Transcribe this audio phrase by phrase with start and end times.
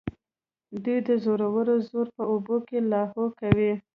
[0.83, 3.73] دوی د زورورو زور په اوبو کې لاهو کوي.